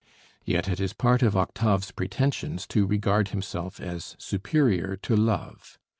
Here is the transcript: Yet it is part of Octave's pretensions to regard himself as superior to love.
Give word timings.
Yet 0.43 0.67
it 0.67 0.79
is 0.79 0.93
part 0.93 1.21
of 1.21 1.37
Octave's 1.37 1.91
pretensions 1.91 2.65
to 2.69 2.87
regard 2.87 3.27
himself 3.27 3.79
as 3.79 4.15
superior 4.17 4.97
to 5.03 5.15
love. 5.15 5.77